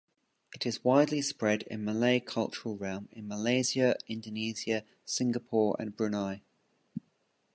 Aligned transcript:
It 0.55 0.65
is 0.65 0.83
widely 0.83 1.21
spread 1.21 1.61
in 1.61 1.85
Malay 1.85 2.21
cultural 2.21 2.75
realm 2.75 3.07
in 3.11 3.27
Malaysia, 3.27 3.95
Indonesia, 4.07 4.83
Singapore 5.05 5.75
and 5.77 5.95
Brunei. 5.95 6.41